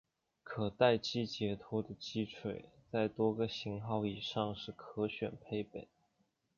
[0.43, 5.87] 可待击解脱的击锤在多个型号以上是可选配备。